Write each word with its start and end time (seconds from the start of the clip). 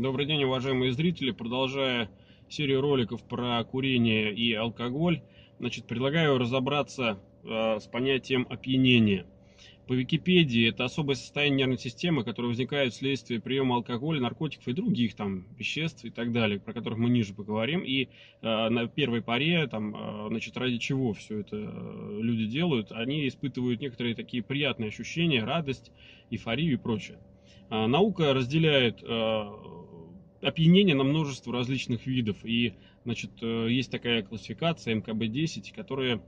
Добрый 0.00 0.26
день, 0.26 0.44
уважаемые 0.44 0.92
зрители. 0.92 1.32
Продолжая 1.32 2.08
серию 2.48 2.80
роликов 2.82 3.20
про 3.24 3.64
курение 3.64 4.32
и 4.32 4.54
алкоголь, 4.54 5.22
значит, 5.58 5.86
предлагаю 5.86 6.38
разобраться 6.38 7.18
э, 7.42 7.80
с 7.80 7.88
понятием 7.88 8.46
опьянения. 8.48 9.26
По 9.88 9.94
Википедии 9.94 10.68
это 10.68 10.84
особое 10.84 11.16
состояние 11.16 11.58
нервной 11.58 11.78
системы, 11.78 12.22
которое 12.22 12.46
возникает 12.46 12.92
вследствие 12.92 13.40
приема 13.40 13.74
алкоголя, 13.74 14.20
наркотиков 14.20 14.68
и 14.68 14.72
других 14.72 15.16
там 15.16 15.48
веществ 15.56 16.04
и 16.04 16.10
так 16.10 16.30
далее, 16.30 16.60
про 16.60 16.72
которых 16.72 17.00
мы 17.00 17.10
ниже 17.10 17.34
поговорим. 17.34 17.80
И 17.80 18.04
э, 18.04 18.08
на 18.68 18.86
первой 18.86 19.20
паре, 19.20 19.66
там, 19.66 19.96
э, 19.96 20.28
значит, 20.28 20.56
ради 20.56 20.78
чего 20.78 21.12
все 21.12 21.40
это 21.40 21.56
э, 21.56 22.18
люди 22.22 22.46
делают, 22.46 22.92
они 22.92 23.26
испытывают 23.26 23.80
некоторые 23.80 24.14
такие 24.14 24.44
приятные 24.44 24.90
ощущения, 24.90 25.42
радость, 25.42 25.90
эйфорию 26.30 26.74
и 26.74 26.76
прочее. 26.76 27.18
Э, 27.70 27.86
наука 27.86 28.32
разделяет 28.32 29.02
э, 29.02 29.42
опьянение 30.42 30.94
на 30.94 31.04
множество 31.04 31.52
различных 31.52 32.06
видов. 32.06 32.44
И, 32.44 32.74
значит, 33.04 33.30
э, 33.42 33.68
есть 33.70 33.90
такая 33.90 34.22
классификация 34.22 34.94
МКБ-10, 34.94 35.74
которая 35.74 36.22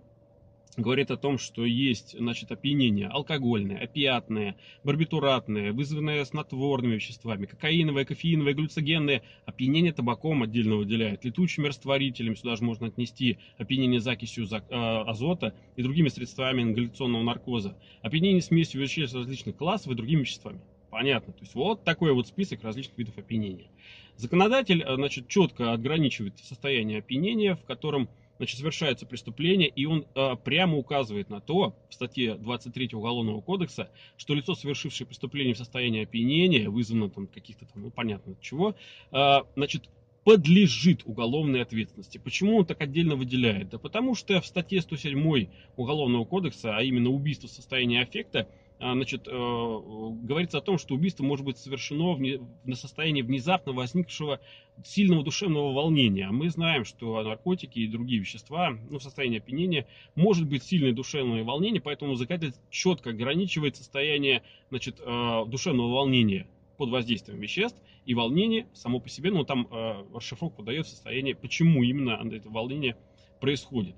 говорит 0.77 1.11
о 1.11 1.17
том, 1.17 1.39
что 1.39 1.65
есть, 1.65 2.17
значит, 2.17 2.53
опьянение 2.53 3.09
алкогольное, 3.09 3.83
опиатное, 3.83 4.57
барбитуратное, 4.85 5.73
вызванное 5.73 6.25
снотворными 6.25 6.95
веществами, 6.95 7.47
кокаиновое, 7.47 8.05
кофеиновое, 8.05 8.55
глюцогенное. 8.55 9.23
Опьянение 9.47 9.93
табаком 9.93 10.43
отдельно 10.43 10.77
выделяет, 10.77 11.25
летучими 11.25 11.69
растворителями, 11.69 12.35
сюда 12.35 12.57
же 12.57 12.65
можно 12.65 12.87
отнести 12.87 13.39
опьянение 13.59 14.01
закисью 14.01 14.47
э, 14.47 14.57
азота 14.69 15.55
и 15.77 15.83
другими 15.83 16.09
средствами 16.09 16.63
ингаляционного 16.63 17.23
наркоза, 17.23 17.77
опьянение 18.03 18.43
смесью 18.43 18.81
веществ 18.81 19.17
различных 19.17 19.57
классов 19.57 19.93
и 19.93 19.97
другими 19.97 20.21
веществами. 20.21 20.61
Понятно. 20.91 21.33
То 21.33 21.41
есть 21.41 21.55
вот 21.55 21.85
такой 21.85 22.13
вот 22.13 22.27
список 22.27 22.63
различных 22.65 22.99
видов 22.99 23.17
опьянения. 23.17 23.69
Законодатель, 24.17 24.83
э, 24.83 24.95
значит, 24.97 25.29
четко 25.29 25.73
ограничивает 25.73 26.39
состояние 26.39 26.99
опьянения, 26.99 27.55
в 27.55 27.65
котором 27.65 28.09
значит, 28.39 28.59
совершается 28.59 29.07
преступление, 29.07 29.69
и 29.69 29.85
он 29.85 30.07
э, 30.15 30.37
прямо 30.43 30.77
указывает 30.79 31.29
на 31.31 31.41
то, 31.41 31.77
в 31.89 31.95
статье 31.95 32.35
23 32.35 32.91
Уголовного 32.95 33.41
кодекса, 33.41 33.91
что 34.17 34.35
лицо, 34.35 34.55
совершившее 34.55 35.07
преступление 35.07 35.55
в 35.55 35.59
состоянии 35.59 36.03
опьянения, 36.03 36.69
вызвано 36.69 37.11
там 37.11 37.27
каких-то 37.27 37.67
там, 37.67 37.83
ну 37.83 37.91
понятно 37.91 38.33
от 38.33 38.41
чего, 38.41 38.75
э, 39.13 39.37
значит, 39.57 39.89
подлежит 40.25 41.03
уголовной 41.07 41.63
ответственности. 41.63 42.19
Почему 42.19 42.57
он 42.57 42.67
так 42.67 42.81
отдельно 42.81 43.17
выделяет? 43.17 43.71
Да 43.71 43.79
потому 43.79 44.15
что 44.15 44.41
в 44.41 44.47
статье 44.47 44.81
107 44.81 45.49
Уголовного 45.77 46.25
кодекса, 46.25 46.77
а 46.77 46.83
именно 46.83 47.11
убийство 47.11 47.49
в 47.49 47.53
состоянии 47.53 48.03
аффекта, 48.03 48.49
значит, 48.81 49.29
э, 49.29 49.31
говорится 49.31 50.59
о 50.59 50.63
том, 50.63 50.79
что 50.79 50.95
убийство 50.95 51.23
может 51.23 51.45
быть 51.45 51.59
совершено 51.59 52.17
на 52.65 52.77
состоянии 52.77 53.21
внезапно 53.21 53.73
возникшего 53.73 54.41
сильного 54.83 55.23
душевного 55.23 55.73
волнения. 55.73 56.27
А 56.27 56.33
мы 56.33 56.49
знаем, 56.49 56.85
что 56.85 57.23
наркотики 57.23 57.79
и 57.79 57.87
другие 57.87 58.21
вещества, 58.21 58.71
ну, 58.89 58.99
в 58.99 59.03
состоянии 59.03 59.39
опьянения, 59.39 59.87
может 60.15 60.49
быть 60.49 60.63
сильное 60.63 60.93
душевное 60.93 61.45
волнение, 61.45 61.83
поэтому 61.83 62.15
законодатель 62.15 62.59
четко 62.71 63.11
ограничивает 63.11 63.77
состояние 63.77 64.43
значит, 64.71 64.99
э, 64.99 65.45
душевного 65.47 65.93
волнения 65.93 66.47
под 66.79 66.89
воздействием 66.89 67.39
веществ 67.39 67.79
и 68.07 68.15
волнение 68.15 68.67
само 68.73 68.99
по 68.99 69.11
себе, 69.11 69.31
но 69.31 69.45
там 69.45 69.69
э, 69.71 70.05
расшифровку 70.15 70.63
дает 70.63 70.87
состояние, 70.87 71.35
почему 71.35 71.83
именно 71.83 72.19
это 72.33 72.49
волнение 72.49 72.97
происходит. 73.41 73.95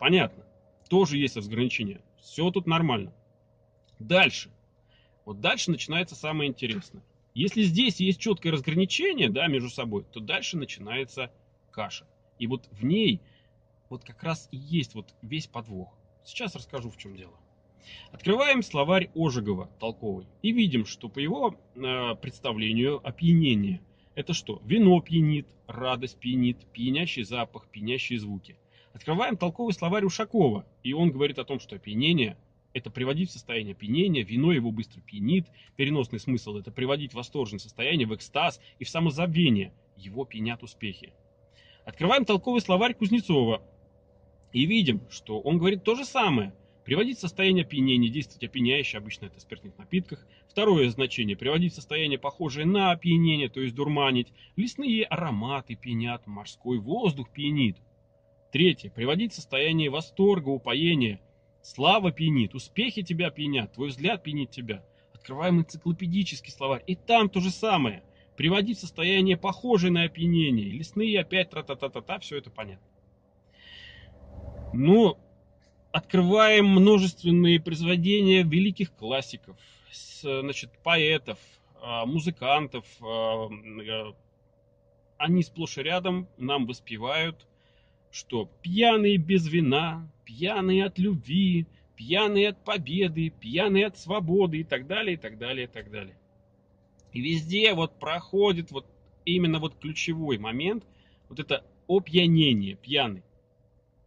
Понятно. 0.00 0.44
Тоже 0.88 1.18
есть 1.18 1.36
разграничение. 1.36 2.00
Все 2.20 2.50
тут 2.50 2.66
нормально. 2.66 3.12
Дальше. 3.98 4.50
Вот 5.24 5.40
дальше 5.40 5.70
начинается 5.70 6.14
самое 6.14 6.50
интересное. 6.50 7.02
Если 7.34 7.62
здесь 7.62 7.98
есть 8.00 8.20
четкое 8.20 8.52
разграничение 8.52 9.28
да, 9.28 9.46
между 9.48 9.70
собой, 9.70 10.04
то 10.12 10.20
дальше 10.20 10.56
начинается 10.56 11.32
каша. 11.70 12.06
И 12.38 12.46
вот 12.46 12.68
в 12.70 12.84
ней 12.84 13.20
вот 13.88 14.04
как 14.04 14.22
раз 14.22 14.48
и 14.52 14.56
есть 14.56 14.94
вот 14.94 15.14
весь 15.22 15.46
подвох. 15.46 15.88
Сейчас 16.24 16.54
расскажу, 16.54 16.90
в 16.90 16.96
чем 16.96 17.16
дело. 17.16 17.34
Открываем 18.12 18.62
словарь 18.62 19.10
Ожегова 19.14 19.68
толковый 19.78 20.26
и 20.42 20.52
видим, 20.52 20.86
что 20.86 21.08
по 21.08 21.18
его 21.18 21.58
э, 21.74 22.14
представлению 22.14 23.06
опьянение 23.06 23.80
это 24.14 24.32
что? 24.32 24.62
Вино 24.64 25.00
пьянит, 25.00 25.48
радость 25.66 26.18
пьянит, 26.18 26.64
пьянящий 26.72 27.24
запах, 27.24 27.66
пьянящие 27.68 28.20
звуки. 28.20 28.56
Открываем 28.92 29.36
толковый 29.36 29.74
словарь 29.74 30.04
Ушакова, 30.04 30.64
и 30.84 30.92
он 30.92 31.10
говорит 31.10 31.40
о 31.40 31.44
том, 31.44 31.58
что 31.58 31.74
опьянение 31.74 32.36
это 32.74 32.90
приводить 32.90 33.30
в 33.30 33.32
состояние 33.32 33.72
опьянения, 33.72 34.22
вино 34.22 34.52
его 34.52 34.70
быстро 34.72 35.00
пьянит, 35.00 35.46
переносный 35.76 36.18
смысл 36.18 36.56
это 36.56 36.72
приводить 36.72 37.12
в 37.12 37.14
восторженное 37.14 37.60
состояние, 37.60 38.06
в 38.06 38.14
экстаз 38.14 38.60
и 38.80 38.84
в 38.84 38.90
самозабвение, 38.90 39.72
его 39.96 40.24
пьянят 40.24 40.62
успехи. 40.62 41.14
Открываем 41.86 42.24
толковый 42.24 42.60
словарь 42.60 42.94
Кузнецова 42.94 43.62
и 44.52 44.66
видим, 44.66 45.02
что 45.08 45.40
он 45.40 45.58
говорит 45.58 45.84
то 45.84 45.94
же 45.94 46.04
самое. 46.04 46.52
Приводить 46.84 47.16
в 47.16 47.20
состояние 47.20 47.64
опьянения, 47.64 48.10
действовать 48.10 48.44
опьяняюще, 48.44 48.98
обычно 48.98 49.26
это 49.26 49.38
в 49.38 49.40
спиртных 49.40 49.78
напитках. 49.78 50.26
Второе 50.50 50.90
значение, 50.90 51.34
приводить 51.34 51.72
в 51.72 51.76
состояние 51.76 52.18
похожее 52.18 52.66
на 52.66 52.90
опьянение, 52.90 53.48
то 53.48 53.60
есть 53.60 53.74
дурманить. 53.74 54.32
Лесные 54.56 55.04
ароматы 55.04 55.76
пьянят, 55.76 56.26
морской 56.26 56.78
воздух 56.78 57.30
пьянит. 57.30 57.78
Третье, 58.52 58.90
приводить 58.90 59.32
в 59.32 59.36
состояние 59.36 59.88
восторга, 59.88 60.48
упоения– 60.48 61.20
Слава 61.64 62.12
пьянит, 62.12 62.54
успехи 62.54 63.00
тебя 63.00 63.30
пьянят, 63.30 63.72
твой 63.72 63.88
взгляд 63.88 64.22
пьянит 64.22 64.50
тебя. 64.50 64.84
Открываем 65.14 65.60
энциклопедический 65.60 66.52
словарь, 66.52 66.84
и 66.86 66.94
там 66.94 67.30
то 67.30 67.40
же 67.40 67.50
самое. 67.50 68.02
Приводить 68.36 68.76
в 68.76 68.80
состояние 68.82 69.38
похожее 69.38 69.90
на 69.90 70.02
опьянение. 70.02 70.68
Лесные 70.68 71.18
опять 71.18 71.48
тра-та-та-та-та, 71.48 72.18
все 72.18 72.36
это 72.36 72.50
понятно. 72.50 72.86
Но 74.74 75.18
открываем 75.90 76.66
множественные 76.66 77.60
произведения 77.60 78.42
великих 78.42 78.94
классиков, 78.94 79.56
значит, 80.20 80.70
поэтов, 80.82 81.38
а, 81.80 82.04
музыкантов. 82.04 82.84
А, 83.00 83.48
э, 83.48 84.12
они 85.16 85.42
сплошь 85.42 85.78
и 85.78 85.82
рядом 85.82 86.28
нам 86.36 86.66
воспевают, 86.66 87.46
что 88.14 88.48
пьяные 88.62 89.16
без 89.16 89.48
вина, 89.48 90.08
пьяные 90.24 90.84
от 90.84 91.00
любви, 91.00 91.66
пьяные 91.96 92.50
от 92.50 92.62
победы, 92.62 93.30
пьяные 93.30 93.86
от 93.86 93.98
свободы 93.98 94.58
и 94.58 94.64
так 94.64 94.86
далее, 94.86 95.14
и 95.14 95.16
так 95.16 95.36
далее, 95.36 95.64
и 95.64 95.66
так 95.66 95.90
далее. 95.90 96.16
И 97.12 97.20
везде 97.20 97.74
вот 97.74 97.98
проходит 97.98 98.70
вот 98.70 98.86
именно 99.24 99.58
вот 99.58 99.74
ключевой 99.80 100.38
момент, 100.38 100.84
вот 101.28 101.40
это 101.40 101.64
опьянение, 101.88 102.76
пьяный. 102.76 103.24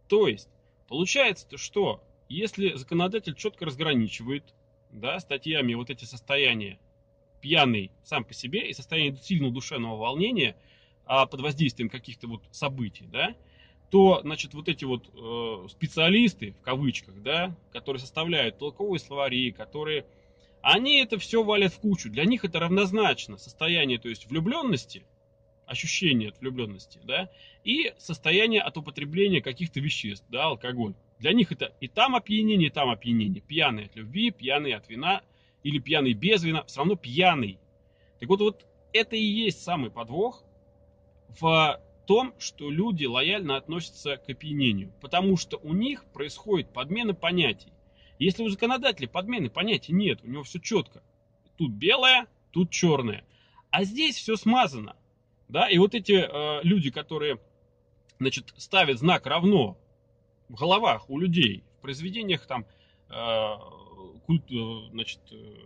То 0.08 0.26
есть, 0.26 0.48
получается-то 0.88 1.58
что, 1.58 2.02
если 2.30 2.76
законодатель 2.76 3.34
четко 3.34 3.66
разграничивает, 3.66 4.54
да, 4.90 5.20
статьями 5.20 5.74
вот 5.74 5.90
эти 5.90 6.06
состояния, 6.06 6.78
пьяный 7.42 7.90
сам 8.04 8.24
по 8.24 8.32
себе 8.32 8.70
и 8.70 8.72
состояние 8.72 9.16
сильного 9.16 9.52
душевного 9.52 9.96
волнения, 9.96 10.56
а 11.04 11.26
под 11.26 11.42
воздействием 11.42 11.90
каких-то 11.90 12.26
вот 12.26 12.42
событий, 12.52 13.06
да, 13.12 13.34
то, 13.90 14.20
значит, 14.22 14.54
вот 14.54 14.68
эти 14.68 14.84
вот 14.84 15.08
э, 15.14 15.68
специалисты, 15.68 16.52
в 16.52 16.60
кавычках, 16.60 17.22
да, 17.22 17.56
которые 17.72 18.00
составляют 18.00 18.58
толковые 18.58 19.00
словари, 19.00 19.50
которые, 19.50 20.04
они 20.60 21.00
это 21.00 21.18
все 21.18 21.42
валят 21.42 21.72
в 21.72 21.80
кучу. 21.80 22.10
Для 22.10 22.24
них 22.24 22.44
это 22.44 22.58
равнозначно 22.58 23.38
состояние, 23.38 23.98
то 23.98 24.08
есть 24.08 24.26
влюбленности, 24.26 25.04
ощущение 25.66 26.30
от 26.30 26.40
влюбленности, 26.40 27.00
да, 27.04 27.30
и 27.64 27.92
состояние 27.98 28.60
от 28.60 28.76
употребления 28.76 29.40
каких-то 29.40 29.80
веществ, 29.80 30.26
да, 30.28 30.44
алкоголь. 30.44 30.94
Для 31.18 31.32
них 31.32 31.50
это 31.50 31.74
и 31.80 31.88
там 31.88 32.14
опьянение, 32.14 32.68
и 32.68 32.72
там 32.72 32.90
опьянение. 32.90 33.40
Пьяный 33.40 33.86
от 33.86 33.96
любви, 33.96 34.30
пьяный 34.30 34.72
от 34.74 34.88
вина, 34.88 35.22
или 35.62 35.78
пьяный 35.78 36.12
без 36.12 36.42
вина, 36.44 36.64
все 36.64 36.78
равно 36.78 36.94
пьяный. 36.94 37.58
Так 38.20 38.28
вот, 38.28 38.40
вот 38.40 38.66
это 38.92 39.16
и 39.16 39.22
есть 39.22 39.62
самый 39.62 39.90
подвох 39.90 40.44
в 41.40 41.80
том, 42.08 42.32
что 42.38 42.70
люди 42.70 43.04
лояльно 43.04 43.58
относятся 43.58 44.16
к 44.16 44.30
опьянению, 44.30 44.90
потому 45.02 45.36
что 45.36 45.58
у 45.58 45.74
них 45.74 46.06
происходит 46.06 46.72
подмена 46.72 47.12
понятий. 47.12 47.70
Если 48.18 48.42
у 48.42 48.48
законодателя 48.48 49.06
подмены 49.06 49.50
понятий 49.50 49.92
нет, 49.92 50.20
у 50.22 50.26
него 50.26 50.42
все 50.42 50.58
четко. 50.58 51.02
Тут 51.58 51.72
белое, 51.72 52.26
тут 52.50 52.70
черное. 52.70 53.26
А 53.70 53.84
здесь 53.84 54.16
все 54.16 54.36
смазано. 54.36 54.96
Да? 55.50 55.68
И 55.68 55.76
вот 55.76 55.94
эти 55.94 56.12
э, 56.12 56.60
люди, 56.62 56.90
которые 56.90 57.40
значит, 58.18 58.54
ставят 58.56 58.98
знак 58.98 59.26
равно 59.26 59.76
в 60.48 60.54
головах 60.54 61.10
у 61.10 61.18
людей, 61.18 61.62
в 61.76 61.82
произведениях 61.82 62.46
там, 62.46 62.64
э, 63.10 63.54
культ, 64.24 64.50
э, 64.50 64.90
значит, 64.92 65.20
э, 65.30 65.56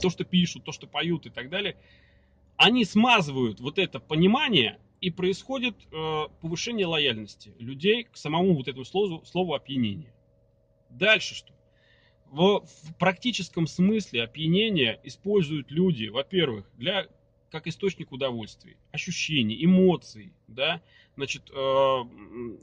то, 0.00 0.08
что 0.08 0.22
пишут, 0.24 0.62
то, 0.62 0.70
что 0.70 0.86
поют 0.86 1.26
и 1.26 1.30
так 1.30 1.50
далее– 1.50 1.76
они 2.56 2.84
смазывают 2.84 3.60
вот 3.60 3.78
это 3.78 4.00
понимание, 4.00 4.78
и 5.02 5.10
происходит 5.10 5.74
э, 5.90 6.28
повышение 6.40 6.86
лояльности 6.86 7.52
людей 7.58 8.04
к 8.04 8.16
самому 8.16 8.54
вот 8.54 8.68
этому 8.68 8.84
слову, 8.84 9.24
слову 9.26 9.52
опьянение. 9.54 10.14
Дальше 10.90 11.34
что? 11.34 11.52
В, 12.30 12.60
в 12.60 12.94
практическом 12.98 13.66
смысле 13.66 14.22
опьянение 14.22 15.00
используют 15.02 15.72
люди, 15.72 16.06
во-первых, 16.06 16.70
для 16.76 17.08
как 17.50 17.66
источник 17.66 18.12
удовольствия, 18.12 18.76
ощущений, 18.92 19.62
эмоций, 19.62 20.32
да, 20.46 20.80
значит, 21.16 21.50
э, 21.52 21.98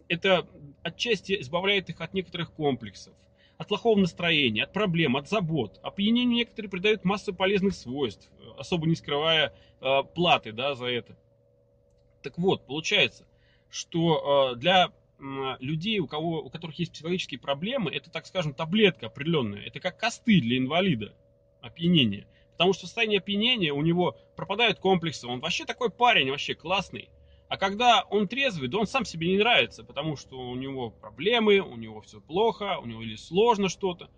это 0.08 0.48
отчасти 0.82 1.40
избавляет 1.42 1.90
их 1.90 2.00
от 2.00 2.14
некоторых 2.14 2.54
комплексов, 2.54 3.14
от 3.60 3.68
плохого 3.68 4.00
настроения, 4.00 4.64
от 4.64 4.74
проблем, 4.74 5.16
от 5.16 5.30
забот. 5.30 5.80
Опьянению 5.84 6.38
некоторые 6.38 6.72
придают 6.72 7.06
массу 7.06 7.36
полезных 7.36 7.76
свойств, 7.76 8.32
особо 8.58 8.88
не 8.88 8.96
скрывая 8.96 9.54
э, 9.82 10.04
платы, 10.16 10.52
да, 10.52 10.74
за 10.74 10.88
это. 10.88 11.16
Так 12.24 12.40
вот, 12.40 12.66
получается, 12.66 13.28
что 13.70 14.56
для 14.56 14.92
людей, 15.60 16.00
у, 16.00 16.08
кого, 16.08 16.42
у 16.42 16.50
которых 16.50 16.80
есть 16.80 16.94
психологические 16.94 17.40
проблемы, 17.40 17.92
это, 17.92 18.10
так 18.10 18.26
скажем, 18.26 18.54
таблетка 18.54 19.08
определенная. 19.08 19.62
Это 19.64 19.80
как 19.80 19.98
костыль 19.98 20.42
для 20.42 20.58
инвалида, 20.58 21.14
опьянение. 21.62 22.26
Потому 22.54 22.74
что 22.74 22.84
в 22.84 22.86
состоянии 22.88 23.18
опьянения 23.18 23.74
у 23.74 23.82
него 23.82 24.18
пропадают 24.36 24.80
комплексы. 24.80 25.28
Он 25.28 25.40
вообще 25.42 25.66
такой 25.66 25.90
парень, 25.90 26.30
вообще 26.30 26.56
классный. 26.56 27.10
А 27.50 27.58
когда 27.58 28.04
он 28.04 28.28
трезвый, 28.28 28.70
да 28.70 28.78
он 28.78 28.88
сам 28.88 29.04
себе 29.06 29.28
не 29.28 29.38
нравится, 29.38 29.84
потому 29.84 30.16
что 30.16 30.40
у 30.40 30.56
него 30.56 30.92
проблемы, 30.92 31.60
у 31.60 31.76
него 31.76 32.02
все 32.02 32.22
плохо, 32.22 32.78
у 32.80 32.86
него 32.86 33.02
или 33.02 33.16
сложно 33.16 33.70
что-то. 33.70 34.10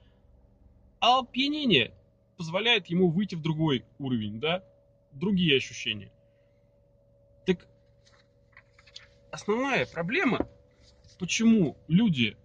А 1.00 1.20
опьянение 1.20 1.94
позволяет 2.38 2.88
ему 2.88 3.10
выйти 3.10 3.36
в 3.36 3.42
другой 3.42 3.86
уровень, 4.00 4.40
да, 4.40 4.64
другие 5.14 5.58
ощущения. 5.58 6.12
Так 7.46 7.66
основная 9.32 9.86
проблема 9.86 10.48
почему 11.22 11.78
люди 11.88 12.36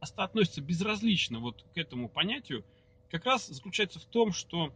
относятся 0.00 0.62
безразлично 0.62 1.38
вот 1.38 1.66
к 1.74 1.76
этому 1.76 2.08
понятию, 2.08 2.64
как 3.10 3.26
раз 3.26 3.46
заключается 3.46 4.00
в 4.00 4.06
том, 4.06 4.32
что 4.32 4.72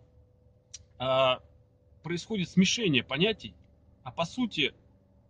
э, 0.99 1.05
происходит 2.03 2.51
смешение 2.51 3.03
понятий, 3.03 3.55
а 4.03 4.13
по 4.13 4.27
сути 4.27 4.75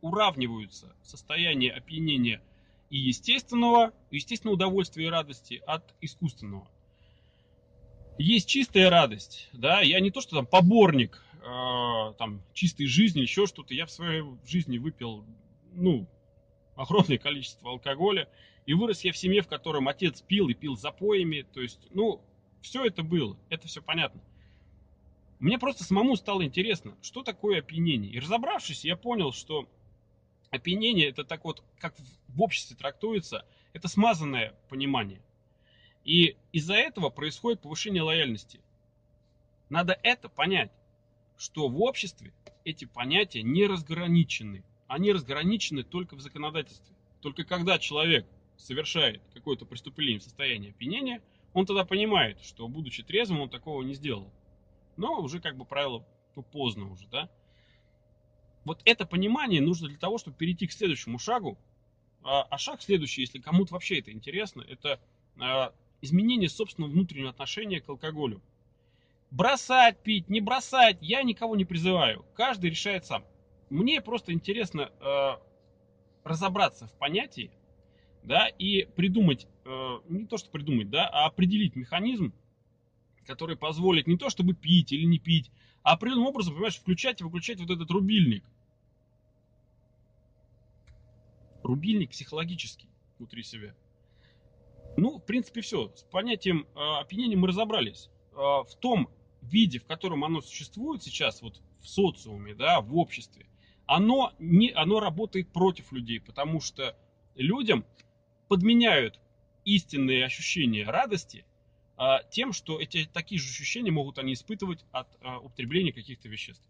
уравниваются 0.06 0.94
состояние 1.02 1.72
опьянения 1.72 2.42
и 2.90 2.98
естественного, 2.98 3.92
естественного 4.10 4.54
удовольствия 4.54 5.06
и 5.06 5.10
радости 5.10 5.62
от 5.66 5.94
искусственного. 6.00 6.68
Есть 8.18 8.48
чистая 8.48 8.88
радость, 8.88 9.48
да, 9.52 9.80
я 9.82 10.00
не 10.00 10.10
то, 10.10 10.20
что 10.20 10.36
там 10.36 10.46
поборник 10.46 11.22
э, 11.46 12.12
там 12.18 12.42
чистой 12.52 12.86
жизни, 12.86 13.20
еще 13.20 13.46
что-то, 13.46 13.74
я 13.74 13.86
в 13.86 13.90
своей 13.90 14.24
жизни 14.46 14.78
выпил, 14.78 15.24
ну, 15.72 16.06
огромное 16.74 17.18
количество 17.18 17.70
алкоголя. 17.70 18.28
И 18.66 18.74
вырос 18.74 19.04
я 19.04 19.12
в 19.12 19.16
семье, 19.16 19.42
в 19.42 19.48
котором 19.48 19.88
отец 19.88 20.20
пил 20.22 20.48
и 20.48 20.54
пил 20.54 20.76
запоями. 20.76 21.46
То 21.54 21.60
есть, 21.60 21.86
ну, 21.90 22.20
все 22.60 22.84
это 22.84 23.02
было, 23.02 23.36
это 23.48 23.68
все 23.68 23.80
понятно. 23.80 24.20
Мне 25.38 25.58
просто 25.58 25.84
самому 25.84 26.16
стало 26.16 26.44
интересно, 26.44 26.96
что 27.02 27.22
такое 27.22 27.60
опьянение. 27.60 28.12
И 28.12 28.18
разобравшись, 28.18 28.84
я 28.84 28.96
понял, 28.96 29.32
что 29.32 29.68
опьянение 30.56 31.08
это 31.08 31.24
так 31.24 31.44
вот, 31.44 31.62
как 31.78 31.94
в 32.28 32.42
обществе 32.42 32.76
трактуется, 32.76 33.46
это 33.72 33.88
смазанное 33.88 34.54
понимание. 34.68 35.20
И 36.04 36.36
из-за 36.52 36.74
этого 36.74 37.10
происходит 37.10 37.60
повышение 37.60 38.02
лояльности. 38.02 38.60
Надо 39.68 39.98
это 40.02 40.28
понять, 40.28 40.70
что 41.36 41.68
в 41.68 41.80
обществе 41.82 42.32
эти 42.64 42.84
понятия 42.84 43.42
не 43.42 43.66
разграничены 43.66 44.64
они 44.88 45.12
разграничены 45.12 45.82
только 45.82 46.14
в 46.16 46.20
законодательстве. 46.20 46.94
Только 47.20 47.44
когда 47.44 47.78
человек 47.78 48.26
совершает 48.56 49.22
какое-то 49.34 49.66
преступление 49.66 50.20
в 50.20 50.22
состоянии 50.22 50.70
опьянения, 50.70 51.22
он 51.52 51.66
тогда 51.66 51.84
понимает, 51.84 52.40
что 52.42 52.68
будучи 52.68 53.02
трезвым, 53.02 53.40
он 53.40 53.48
такого 53.48 53.82
не 53.82 53.94
сделал. 53.94 54.30
Но 54.96 55.20
уже 55.20 55.40
как 55.40 55.56
бы 55.56 55.64
правило 55.64 56.06
поздно 56.52 56.90
уже, 56.90 57.06
да. 57.08 57.30
Вот 58.66 58.82
это 58.84 59.06
понимание 59.06 59.62
нужно 59.62 59.88
для 59.88 59.96
того, 59.96 60.18
чтобы 60.18 60.36
перейти 60.36 60.66
к 60.66 60.72
следующему 60.72 61.18
шагу. 61.18 61.56
А, 62.22 62.42
а 62.42 62.58
шаг 62.58 62.82
следующий, 62.82 63.22
если 63.22 63.38
кому-то 63.38 63.72
вообще 63.72 64.00
это 64.00 64.12
интересно, 64.12 64.62
это 64.68 65.00
а, 65.40 65.72
изменение 66.02 66.50
собственного 66.50 66.90
внутреннего 66.90 67.30
отношения 67.30 67.80
к 67.80 67.88
алкоголю. 67.88 68.42
Бросать 69.30 70.02
пить, 70.02 70.28
не 70.28 70.42
бросать, 70.42 70.98
я 71.00 71.22
никого 71.22 71.56
не 71.56 71.64
призываю. 71.64 72.26
Каждый 72.34 72.68
решает 72.68 73.06
сам 73.06 73.24
мне 73.70 74.00
просто 74.00 74.32
интересно 74.32 74.90
э, 75.00 75.30
разобраться 76.24 76.86
в 76.86 76.92
понятии, 76.98 77.50
да, 78.22 78.48
и 78.48 78.84
придумать, 78.96 79.46
э, 79.64 79.98
не 80.08 80.26
то 80.26 80.38
что 80.38 80.50
придумать, 80.50 80.90
да, 80.90 81.08
а 81.08 81.26
определить 81.26 81.76
механизм, 81.76 82.32
который 83.26 83.56
позволит 83.56 84.06
не 84.06 84.16
то 84.16 84.30
чтобы 84.30 84.54
пить 84.54 84.92
или 84.92 85.04
не 85.04 85.18
пить, 85.18 85.50
а 85.82 85.92
определенным 85.92 86.28
образом, 86.28 86.54
понимаешь, 86.54 86.76
включать 86.76 87.20
и 87.20 87.24
выключать 87.24 87.60
вот 87.60 87.70
этот 87.70 87.90
рубильник. 87.90 88.44
Рубильник 91.66 92.10
психологический 92.10 92.88
внутри 93.18 93.42
себя. 93.42 93.74
Ну, 94.96 95.18
в 95.18 95.24
принципе, 95.24 95.60
все. 95.60 95.92
С 95.94 96.04
понятием 96.04 96.66
э, 96.74 96.78
опьянения 97.00 97.36
мы 97.36 97.48
разобрались. 97.48 98.08
Э, 98.32 98.36
в 98.36 98.74
том 98.80 99.10
виде, 99.42 99.78
в 99.78 99.84
котором 99.84 100.24
оно 100.24 100.40
существует 100.40 101.02
сейчас, 101.02 101.42
вот 101.42 101.60
в 101.80 101.88
социуме, 101.88 102.54
да, 102.54 102.80
в 102.80 102.96
обществе, 102.96 103.46
оно, 103.86 104.32
не, 104.38 104.70
оно 104.70 105.00
работает 105.00 105.48
против 105.52 105.92
людей, 105.92 106.20
потому 106.20 106.60
что 106.60 106.96
людям 107.34 107.84
подменяют 108.48 109.20
истинные 109.64 110.24
ощущения 110.24 110.84
радости 110.84 111.44
а, 111.96 112.22
тем, 112.24 112.52
что 112.52 112.80
эти 112.80 113.08
такие 113.12 113.40
же 113.40 113.48
ощущения 113.48 113.90
могут 113.90 114.18
они 114.18 114.34
испытывать 114.34 114.84
от 114.92 115.08
а, 115.20 115.38
употребления 115.38 115.92
каких-то 115.92 116.28
веществ. 116.28 116.64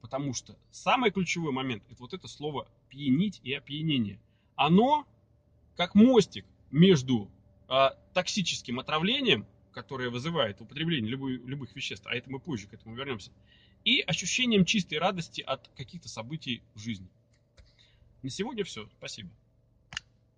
Потому 0.00 0.34
что 0.34 0.56
самый 0.70 1.10
ключевой 1.10 1.52
момент 1.52 1.82
это 1.90 2.00
вот 2.00 2.12
это 2.12 2.28
слово 2.28 2.68
пьянить 2.88 3.40
и 3.42 3.52
опьянение. 3.52 4.20
Оно 4.56 5.06
как 5.76 5.94
мостик 5.94 6.44
между 6.70 7.30
а, 7.68 7.90
токсическим 8.14 8.80
отравлением, 8.80 9.46
которое 9.72 10.08
вызывает 10.08 10.60
употребление 10.60 11.10
любых, 11.10 11.44
любых 11.44 11.76
веществ, 11.76 12.06
а 12.06 12.14
это 12.14 12.30
мы 12.30 12.40
позже 12.40 12.66
к 12.66 12.74
этому 12.74 12.94
вернемся, 12.94 13.30
и 13.84 14.00
ощущением 14.00 14.64
чистой 14.64 14.98
радости 14.98 15.42
от 15.42 15.68
каких-то 15.76 16.08
событий 16.08 16.62
в 16.74 16.80
жизни. 16.80 17.08
На 18.22 18.30
сегодня 18.30 18.64
все. 18.64 18.88
Спасибо. 18.98 19.30